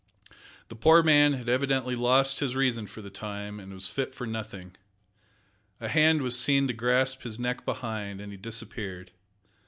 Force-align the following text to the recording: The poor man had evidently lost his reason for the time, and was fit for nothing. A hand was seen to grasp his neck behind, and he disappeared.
The 0.69 0.75
poor 0.75 1.03
man 1.03 1.33
had 1.33 1.47
evidently 1.47 1.95
lost 1.95 2.39
his 2.39 2.55
reason 2.55 2.87
for 2.87 3.03
the 3.03 3.11
time, 3.11 3.59
and 3.59 3.71
was 3.71 3.87
fit 3.87 4.15
for 4.15 4.25
nothing. 4.25 4.75
A 5.79 5.89
hand 5.89 6.23
was 6.23 6.35
seen 6.39 6.65
to 6.67 6.73
grasp 6.73 7.21
his 7.21 7.37
neck 7.37 7.65
behind, 7.65 8.19
and 8.19 8.31
he 8.31 8.37
disappeared. 8.39 9.11